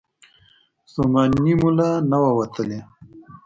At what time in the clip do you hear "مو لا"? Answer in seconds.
1.59-1.89